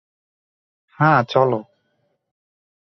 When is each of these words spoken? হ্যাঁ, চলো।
হ্যাঁ, 0.99 1.21
চলো। 1.23 1.59